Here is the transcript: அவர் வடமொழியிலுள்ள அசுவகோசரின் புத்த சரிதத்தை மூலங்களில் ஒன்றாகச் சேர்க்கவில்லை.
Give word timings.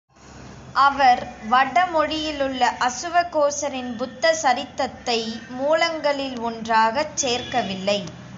அவர் 0.75 1.19
வடமொழியிலுள்ள 1.49 2.61
அசுவகோசரின் 2.79 3.95
புத்த 3.95 4.33
சரிதத்தை 4.35 5.19
மூலங்களில் 5.51 6.37
ஒன்றாகச் 6.41 7.17
சேர்க்கவில்லை. 7.17 7.99